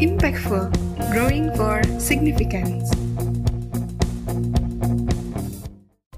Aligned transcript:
Impactful, 0.00 0.72
growing 1.12 1.52
for 1.60 1.84
significance. 2.00 2.88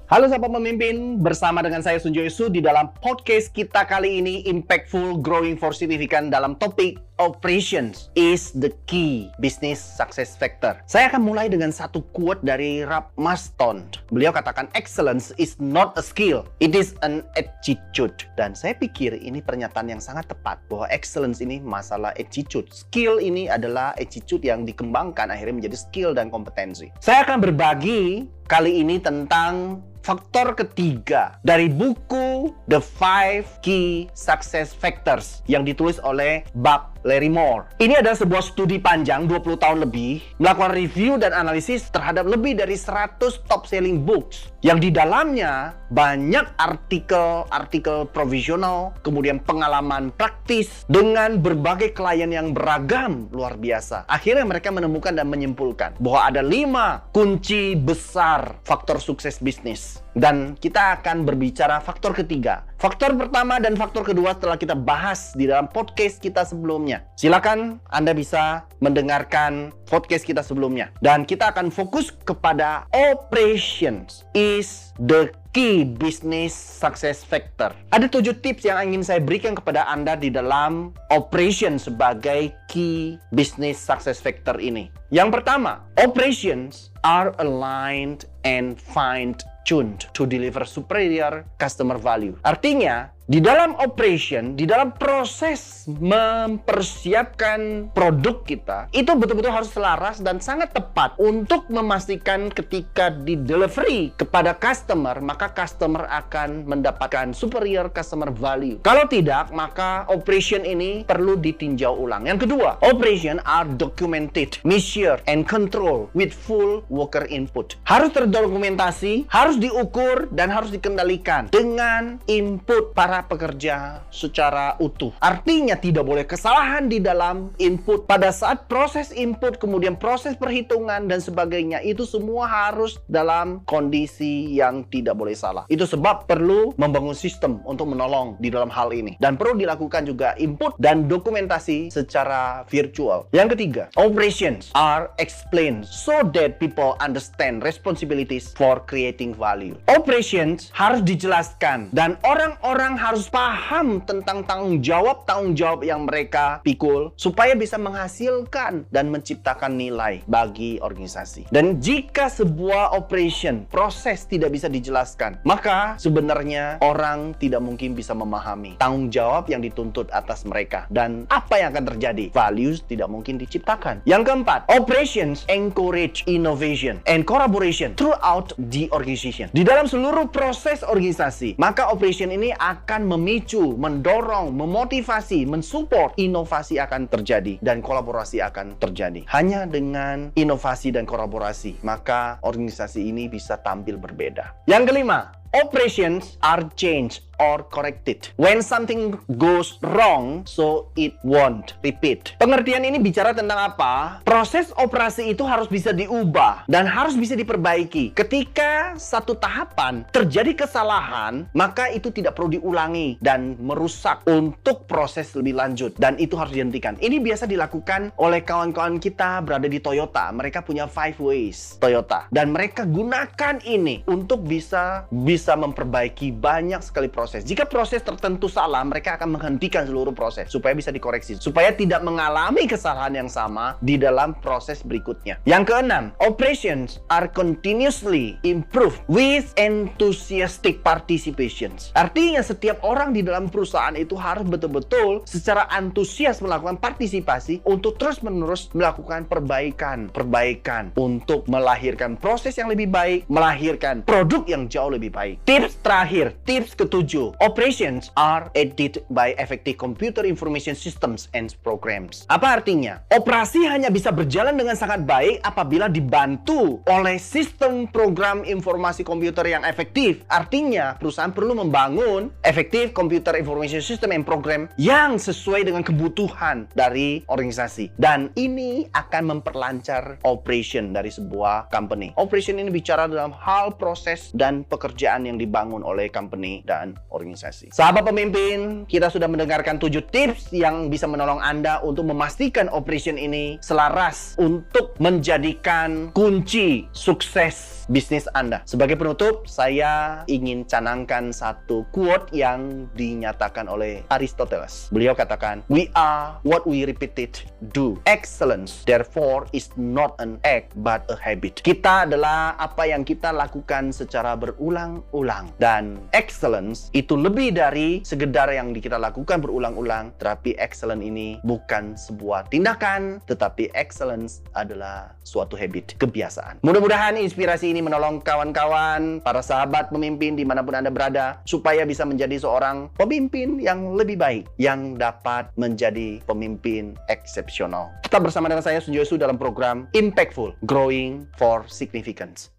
Halo 0.07 0.31
sahabat 0.31 0.55
pemimpin, 0.55 1.19
bersama 1.19 1.59
dengan 1.59 1.83
saya 1.83 1.99
Sunjo 1.99 2.23
Yesu 2.23 2.47
di 2.47 2.63
dalam 2.63 2.95
podcast 3.03 3.51
kita 3.51 3.83
kali 3.83 4.23
ini 4.23 4.47
Impactful 4.47 5.19
Growing 5.19 5.59
for 5.59 5.75
Significant 5.75 6.31
dalam 6.31 6.55
topik 6.63 6.95
Operations 7.23 8.11
is 8.19 8.51
the 8.51 8.67
key 8.83 9.31
business 9.39 9.79
success 9.79 10.35
factor. 10.35 10.75
Saya 10.91 11.07
akan 11.07 11.23
mulai 11.23 11.47
dengan 11.47 11.71
satu 11.71 12.03
quote 12.11 12.43
dari 12.43 12.83
Rap 12.83 13.15
Maston. 13.15 13.87
Beliau 14.11 14.35
katakan 14.35 14.67
excellence 14.75 15.31
is 15.39 15.55
not 15.55 15.95
a 15.95 16.03
skill, 16.03 16.43
it 16.59 16.75
is 16.75 16.99
an 16.99 17.23
attitude. 17.39 18.27
Dan 18.35 18.51
saya 18.51 18.75
pikir 18.75 19.15
ini 19.15 19.39
pernyataan 19.39 19.87
yang 19.87 20.03
sangat 20.03 20.35
tepat 20.35 20.59
bahwa 20.67 20.83
excellence 20.91 21.39
ini 21.39 21.63
masalah 21.63 22.11
attitude. 22.19 22.67
Skill 22.75 23.23
ini 23.23 23.47
adalah 23.47 23.95
attitude 23.95 24.43
yang 24.43 24.67
dikembangkan 24.67 25.31
akhirnya 25.31 25.63
menjadi 25.63 25.79
skill 25.79 26.11
dan 26.11 26.27
kompetensi. 26.27 26.91
Saya 26.99 27.23
akan 27.23 27.39
berbagi 27.39 28.27
kali 28.51 28.83
ini 28.83 28.99
tentang 28.99 29.79
faktor 30.03 30.51
ketiga 30.53 31.39
dari 31.47 31.71
buku 31.71 32.51
The 32.67 32.83
Five 32.83 33.63
Key 33.63 34.11
Success 34.11 34.75
Factors 34.75 35.39
yang 35.47 35.63
ditulis 35.63 35.97
oleh 36.03 36.43
Buck 36.51 36.99
Larry 37.13 37.29
Moore. 37.29 37.77
Ini 37.77 38.01
adalah 38.01 38.17
sebuah 38.17 38.41
studi 38.41 38.81
panjang 38.81 39.29
20 39.29 39.61
tahun 39.61 39.85
lebih 39.85 40.41
melakukan 40.41 40.73
review 40.73 41.21
dan 41.21 41.37
analisis 41.37 41.85
terhadap 41.93 42.25
lebih 42.25 42.57
dari 42.57 42.73
100 42.73 43.21
top 43.45 43.69
selling 43.69 44.01
books 44.01 44.49
yang 44.65 44.81
di 44.81 44.89
dalamnya 44.89 45.77
banyak 45.93 46.55
artikel-artikel 46.57 48.09
provisional, 48.09 48.95
kemudian 49.05 49.43
pengalaman 49.43 50.09
praktis 50.15 50.87
dengan 50.89 51.37
berbagai 51.37 51.91
klien 51.91 52.31
yang 52.31 52.55
beragam 52.55 53.29
luar 53.29 53.59
biasa. 53.59 54.09
Akhirnya 54.09 54.47
mereka 54.47 54.71
menemukan 54.71 55.13
dan 55.13 55.27
menyimpulkan 55.29 55.99
bahwa 55.99 56.31
ada 56.31 56.41
lima 56.41 57.03
kunci 57.11 57.75
besar 57.75 58.57
faktor 58.65 59.03
sukses 59.03 59.37
bisnis. 59.43 60.01
Dan 60.13 60.53
kita 60.57 61.01
akan 61.01 61.25
berbicara 61.25 61.81
faktor 61.81 62.13
ketiga. 62.13 62.63
Faktor 62.77 63.17
pertama 63.17 63.57
dan 63.57 63.73
faktor 63.73 64.05
kedua 64.05 64.37
telah 64.37 64.59
kita 64.59 64.77
bahas 64.77 65.33
di 65.33 65.49
dalam 65.49 65.65
podcast 65.71 66.21
kita 66.21 66.45
sebelumnya. 66.45 67.01
Silakan 67.17 67.81
Anda 67.89 68.13
bisa 68.13 68.69
mendengarkan 68.77 69.73
podcast 69.89 70.27
kita 70.27 70.45
sebelumnya. 70.45 70.93
Dan 71.01 71.25
kita 71.25 71.49
akan 71.49 71.73
fokus 71.73 72.13
kepada 72.13 72.85
operations 72.93 74.21
is 74.37 74.93
the 75.01 75.33
key 75.53 75.85
business 75.85 76.51
success 76.51 77.21
factor. 77.21 77.71
Ada 77.93 78.09
tujuh 78.09 78.41
tips 78.41 78.65
yang 78.65 78.81
ingin 78.89 79.05
saya 79.05 79.21
berikan 79.21 79.53
kepada 79.53 79.85
Anda 79.85 80.17
di 80.17 80.33
dalam 80.33 80.97
operation 81.13 81.77
sebagai 81.77 82.51
key 82.67 83.21
business 83.31 83.77
success 83.77 84.17
factor 84.17 84.57
ini. 84.57 84.89
Yang 85.13 85.39
pertama, 85.39 85.85
operations 86.01 86.89
are 87.05 87.37
aligned 87.37 88.25
and 88.43 88.81
find 88.81 89.45
tuned 89.63 90.11
to 90.13 90.27
deliver 90.27 90.65
superior 90.67 91.45
customer 91.57 91.97
value. 91.97 92.35
Artinya, 92.43 93.12
di 93.23 93.39
dalam 93.39 93.71
operation, 93.79 94.59
di 94.59 94.67
dalam 94.67 94.99
proses 94.99 95.87
mempersiapkan 95.87 97.87
produk 97.95 98.43
kita, 98.43 98.91
itu 98.91 99.15
betul-betul 99.15 99.55
harus 99.55 99.71
selaras 99.71 100.19
dan 100.19 100.43
sangat 100.43 100.75
tepat 100.75 101.15
untuk 101.15 101.71
memastikan 101.71 102.51
ketika 102.51 103.15
di 103.15 103.39
delivery 103.39 104.11
kepada 104.19 104.51
customer, 104.51 105.23
maka 105.23 105.55
customer 105.55 106.03
akan 106.11 106.67
mendapatkan 106.67 107.31
superior 107.31 107.87
customer 107.95 108.27
value. 108.27 108.83
Kalau 108.83 109.07
tidak, 109.07 109.55
maka 109.55 110.03
operation 110.11 110.67
ini 110.67 111.07
perlu 111.07 111.39
ditinjau 111.39 111.95
ulang. 111.95 112.27
Yang 112.27 112.43
kedua, 112.43 112.75
operation 112.83 113.39
are 113.47 113.63
documented, 113.79 114.59
measured, 114.67 115.23
and 115.31 115.47
control 115.47 116.11
with 116.11 116.35
full 116.35 116.83
worker 116.91 117.23
input. 117.31 117.79
Harus 117.87 118.11
terdokumentasi, 118.11 119.31
harus 119.31 119.55
diukur, 119.55 120.27
dan 120.35 120.51
harus 120.51 120.75
dikendalikan 120.75 121.47
dengan 121.47 122.19
input 122.27 122.91
para 122.91 123.12
para 123.13 123.29
pekerja 123.29 124.01
secara 124.09 124.73
utuh. 124.81 125.13
Artinya 125.21 125.77
tidak 125.77 126.01
boleh 126.01 126.25
kesalahan 126.25 126.89
di 126.89 126.97
dalam 126.97 127.53
input. 127.61 128.09
Pada 128.09 128.33
saat 128.33 128.65
proses 128.65 129.13
input, 129.13 129.61
kemudian 129.61 130.01
proses 130.01 130.33
perhitungan 130.33 131.05
dan 131.05 131.21
sebagainya, 131.21 131.85
itu 131.85 132.09
semua 132.09 132.49
harus 132.49 132.97
dalam 133.05 133.61
kondisi 133.69 134.49
yang 134.57 134.89
tidak 134.89 135.13
boleh 135.13 135.37
salah. 135.37 135.69
Itu 135.69 135.85
sebab 135.85 136.25
perlu 136.25 136.73
membangun 136.73 137.13
sistem 137.13 137.61
untuk 137.69 137.93
menolong 137.93 138.33
di 138.41 138.49
dalam 138.49 138.73
hal 138.73 138.89
ini. 138.89 139.13
Dan 139.21 139.37
perlu 139.37 139.61
dilakukan 139.61 140.09
juga 140.09 140.33
input 140.41 140.73
dan 140.81 141.05
dokumentasi 141.05 141.93
secara 141.93 142.65
virtual. 142.65 143.29
Yang 143.29 143.53
ketiga, 143.53 143.83
operations 143.93 144.73
are 144.73 145.13
explained 145.21 145.85
so 145.85 146.25
that 146.33 146.57
people 146.57 146.97
understand 146.97 147.61
responsibilities 147.61 148.57
for 148.57 148.81
creating 148.89 149.37
value. 149.37 149.77
Operations 149.85 150.73
harus 150.73 151.05
dijelaskan 151.05 151.93
dan 151.93 152.17
orang-orang 152.25 153.02
harus 153.03 153.27
paham 153.27 153.99
tentang 154.07 154.47
tanggung 154.47 154.79
jawab 154.79 155.27
tanggung 155.27 155.59
jawab 155.59 155.83
yang 155.83 156.07
mereka 156.07 156.63
pikul 156.63 157.11
supaya 157.19 157.51
bisa 157.51 157.75
menghasilkan 157.75 158.87
dan 158.87 159.11
menciptakan 159.11 159.75
nilai 159.75 160.23
bagi 160.23 160.79
organisasi. 160.79 161.51
Dan 161.51 161.83
jika 161.83 162.31
sebuah 162.31 162.95
operation 162.95 163.67
proses 163.67 164.23
tidak 164.23 164.55
bisa 164.55 164.71
dijelaskan, 164.71 165.43
maka 165.43 165.99
sebenarnya 165.99 166.79
orang 166.79 167.35
tidak 167.35 167.59
mungkin 167.59 167.91
bisa 167.91 168.15
memahami 168.15 168.79
tanggung 168.79 169.11
jawab 169.11 169.51
yang 169.51 169.59
dituntut 169.59 170.07
atas 170.15 170.47
mereka 170.47 170.87
dan 170.87 171.27
apa 171.27 171.59
yang 171.59 171.75
akan 171.75 171.91
terjadi. 171.91 172.31
Values 172.31 172.87
tidak 172.87 173.11
mungkin 173.11 173.35
diciptakan. 173.35 173.99
Yang 174.07 174.31
keempat, 174.31 174.63
operations 174.71 175.43
encourage 175.51 176.23
innovation 176.23 177.03
and 177.03 177.27
collaboration 177.27 177.91
throughout 177.99 178.55
the 178.71 178.87
organization. 178.95 179.51
Di 179.51 179.67
dalam 179.67 179.91
seluruh 179.91 180.31
proses 180.31 180.85
organisasi, 180.87 181.59
maka 181.59 181.91
operation 181.91 182.31
ini 182.31 182.55
akan 182.55 182.92
akan 182.93 183.09
memicu, 183.09 183.73
mendorong, 183.73 184.53
memotivasi, 184.53 185.49
mensupport 185.49 186.13
inovasi 186.21 186.77
akan 186.77 187.09
terjadi 187.09 187.57
dan 187.57 187.81
kolaborasi 187.81 188.37
akan 188.37 188.77
terjadi. 188.77 189.25
Hanya 189.33 189.65
dengan 189.65 190.29
inovasi 190.37 190.93
dan 190.93 191.09
kolaborasi, 191.09 191.81
maka 191.81 192.37
organisasi 192.45 193.09
ini 193.09 193.25
bisa 193.25 193.57
tampil 193.65 193.97
berbeda. 193.97 194.69
Yang 194.69 194.93
kelima, 194.93 195.33
operations 195.57 196.37
are 196.45 196.69
changed 196.77 197.25
or 197.41 197.65
corrected. 197.67 198.29
When 198.37 198.61
something 198.61 199.17
goes 199.39 199.81
wrong, 199.81 200.45
so 200.45 200.93
it 200.93 201.17
won't 201.25 201.73
repeat. 201.81 202.37
Pengertian 202.37 202.85
ini 202.85 203.01
bicara 203.01 203.33
tentang 203.33 203.73
apa? 203.73 204.21
Proses 204.23 204.69
operasi 204.77 205.33
itu 205.33 205.41
harus 205.43 205.67
bisa 205.69 205.91
diubah 205.91 206.69
dan 206.69 206.85
harus 206.85 207.17
bisa 207.17 207.33
diperbaiki. 207.33 208.13
Ketika 208.13 208.95
satu 208.95 209.35
tahapan 209.37 210.05
terjadi 210.13 210.65
kesalahan, 210.65 211.49
maka 211.57 211.89
itu 211.89 212.13
tidak 212.13 212.37
perlu 212.37 212.59
diulangi 212.59 213.17
dan 213.19 213.57
merusak 213.57 214.21
untuk 214.29 214.85
proses 214.85 215.33
lebih 215.33 215.57
lanjut 215.57 215.95
dan 215.97 216.15
itu 216.21 216.37
harus 216.37 216.53
dihentikan. 216.53 216.95
Ini 217.01 217.19
biasa 217.19 217.49
dilakukan 217.49 218.13
oleh 218.21 218.45
kawan-kawan 218.45 219.01
kita 219.01 219.41
berada 219.41 219.65
di 219.65 219.81
Toyota. 219.81 220.29
Mereka 220.29 220.61
punya 220.63 220.85
five 220.85 221.17
ways 221.17 221.81
Toyota 221.81 222.29
dan 222.29 222.53
mereka 222.53 222.85
gunakan 222.85 223.57
ini 223.65 224.05
untuk 224.05 224.45
bisa 224.45 225.09
bisa 225.09 225.57
memperbaiki 225.57 226.29
banyak 226.35 226.79
sekali 226.83 227.09
proses 227.09 227.22
proses. 227.23 227.47
Jika 227.47 227.63
proses 227.63 228.03
tertentu 228.03 228.51
salah, 228.51 228.83
mereka 228.83 229.15
akan 229.15 229.39
menghentikan 229.39 229.87
seluruh 229.87 230.11
proses 230.11 230.51
supaya 230.51 230.75
bisa 230.75 230.91
dikoreksi, 230.91 231.39
supaya 231.39 231.71
tidak 231.71 232.03
mengalami 232.03 232.67
kesalahan 232.67 233.15
yang 233.15 233.31
sama 233.31 233.79
di 233.79 233.95
dalam 233.95 234.35
proses 234.43 234.83
berikutnya. 234.83 235.39
Yang 235.47 235.71
keenam, 235.71 236.11
operations 236.19 236.99
are 237.07 237.31
continuously 237.31 238.35
improved 238.43 238.99
with 239.07 239.55
enthusiastic 239.55 240.83
participations. 240.83 241.95
Artinya 241.95 242.43
setiap 242.43 242.83
orang 242.83 243.15
di 243.15 243.23
dalam 243.23 243.47
perusahaan 243.47 243.95
itu 243.95 244.19
harus 244.19 244.43
betul-betul 244.43 245.23
secara 245.23 245.71
antusias 245.71 246.43
melakukan 246.43 246.75
partisipasi 246.75 247.63
untuk 247.63 247.95
terus-menerus 247.95 248.67
melakukan 248.75 249.23
perbaikan, 249.31 250.11
perbaikan 250.11 250.91
untuk 250.99 251.47
melahirkan 251.47 252.19
proses 252.19 252.59
yang 252.59 252.67
lebih 252.67 252.91
baik, 252.91 253.23
melahirkan 253.31 254.03
produk 254.03 254.43
yang 254.49 254.67
jauh 254.67 254.91
lebih 254.91 255.13
baik. 255.13 255.39
Tips 255.45 255.79
terakhir, 255.85 256.33
tips 256.43 256.73
ketujuh 256.73 257.12
Operations 257.13 258.09
are 258.17 258.49
aided 258.57 259.05
by 259.13 259.37
effective 259.37 259.77
computer 259.77 260.25
information 260.25 260.73
systems 260.73 261.29
and 261.37 261.53
programs. 261.61 262.25
Apa 262.25 262.57
artinya? 262.57 263.05
Operasi 263.13 263.69
hanya 263.69 263.93
bisa 263.93 264.09
berjalan 264.09 264.57
dengan 264.57 264.73
sangat 264.73 265.05
baik 265.05 265.45
apabila 265.45 265.85
dibantu 265.85 266.81
oleh 266.89 267.21
sistem 267.21 267.85
program 267.85 268.41
informasi 268.41 269.05
komputer 269.05 269.45
yang 269.53 269.61
efektif. 269.61 270.25
Artinya, 270.25 270.97
perusahaan 270.97 271.29
perlu 271.29 271.53
membangun 271.53 272.33
effective 272.41 272.97
computer 272.97 273.37
information 273.37 273.85
system 273.85 274.09
and 274.09 274.25
program 274.25 274.65
yang 274.81 275.21
sesuai 275.21 275.69
dengan 275.69 275.85
kebutuhan 275.85 276.65
dari 276.73 277.21
organisasi. 277.29 277.93
Dan 277.93 278.33
ini 278.33 278.89
akan 278.89 279.37
memperlancar 279.37 280.17
operation 280.25 280.89
dari 280.97 281.13
sebuah 281.13 281.69
company. 281.69 282.17
Operation 282.17 282.57
ini 282.57 282.73
bicara 282.73 283.05
dalam 283.05 283.29
hal 283.37 283.77
proses 283.77 284.33
dan 284.33 284.65
pekerjaan 284.65 285.29
yang 285.29 285.37
dibangun 285.37 285.85
oleh 285.85 286.09
company 286.09 286.65
dan 286.65 286.95
organisasi. 287.13 287.71
Sahabat 287.71 288.09
pemimpin, 288.09 288.83
kita 288.89 289.07
sudah 289.07 289.29
mendengarkan 289.29 289.77
tujuh 289.77 290.03
tips 290.09 290.49
yang 290.51 290.89
bisa 290.89 291.05
menolong 291.05 291.39
Anda 291.39 291.79
untuk 291.85 292.09
memastikan 292.09 292.67
operation 292.73 293.15
ini 293.15 293.61
selaras 293.61 294.35
untuk 294.41 294.97
menjadikan 294.97 296.09
kunci 296.11 296.89
sukses 296.91 297.72
bisnis 297.91 298.29
Anda. 298.31 298.63
Sebagai 298.63 298.95
penutup, 298.95 299.43
saya 299.49 300.23
ingin 300.31 300.63
canangkan 300.63 301.35
satu 301.35 301.83
quote 301.91 302.31
yang 302.31 302.87
dinyatakan 302.95 303.67
oleh 303.67 304.05
Aristoteles. 304.07 304.87
Beliau 304.93 305.17
katakan, 305.17 305.65
"We 305.67 305.91
are 305.97 306.39
what 306.47 306.63
we 306.63 306.87
repeated 306.87 307.35
do. 307.73 307.99
Excellence, 308.07 308.87
therefore, 308.87 309.49
is 309.51 309.67
not 309.75 310.15
an 310.21 310.39
act 310.47 310.71
but 310.79 311.03
a 311.11 311.17
habit." 311.17 311.59
Kita 311.65 312.07
adalah 312.07 312.55
apa 312.55 312.87
yang 312.87 313.03
kita 313.03 313.35
lakukan 313.35 313.91
secara 313.91 314.37
berulang-ulang 314.39 315.51
dan 315.59 315.99
excellence 316.13 316.93
itu 316.93 317.17
lebih 317.17 317.57
dari 317.57 318.05
sekedar 318.05 318.53
yang 318.53 318.71
kita 318.71 319.01
lakukan 319.01 319.41
berulang-ulang, 319.41 320.13
tetapi 320.21 320.55
excellence 320.61 321.03
ini 321.03 321.41
bukan 321.41 321.97
sebuah 321.97 322.47
tindakan, 322.53 323.19
tetapi 323.25 323.73
excellence 323.73 324.45
adalah 324.53 325.17
suatu 325.25 325.57
habit, 325.57 325.97
kebiasaan. 325.97 326.61
Mudah-mudahan 326.61 327.17
inspirasi 327.17 327.72
ini 327.73 327.81
menolong 327.81 328.21
kawan-kawan, 328.21 329.17
para 329.25 329.41
sahabat 329.41 329.89
pemimpin 329.89 330.37
di 330.37 330.45
mana 330.45 330.61
pun 330.61 330.77
Anda 330.77 330.93
berada, 330.93 331.41
supaya 331.49 331.81
bisa 331.89 332.05
menjadi 332.05 332.37
seorang 332.37 332.93
pemimpin 332.93 333.57
yang 333.57 333.97
lebih 333.97 334.21
baik, 334.21 334.45
yang 334.61 334.93
dapat 334.93 335.49
menjadi 335.57 336.21
pemimpin 336.29 336.93
eksepsional. 337.09 337.89
Tetap 338.05 338.29
bersama 338.29 338.45
dengan 338.45 338.61
saya 338.61 338.77
Sunjosu 338.77 339.17
dalam 339.17 339.41
program 339.41 339.89
Impactful, 339.97 340.53
Growing 340.69 341.25
for 341.33 341.65
Significance. 341.65 342.52